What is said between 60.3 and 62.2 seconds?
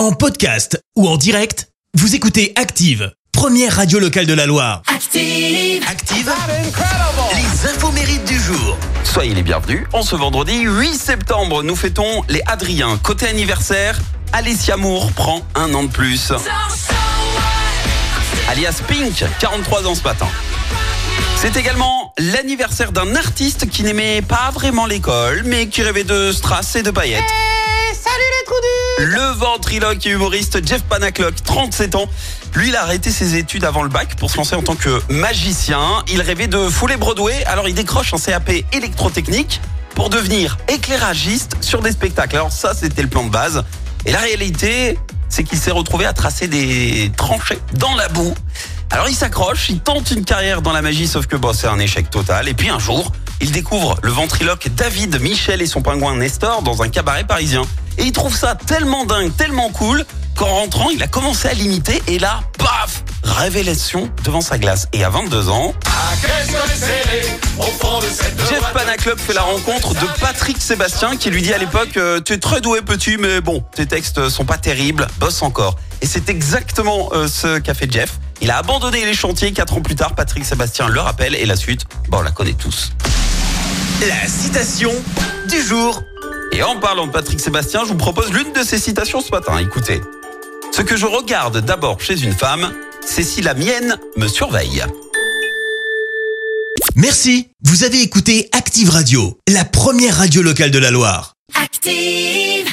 qu'en rentrant, il a commencé à l'imiter et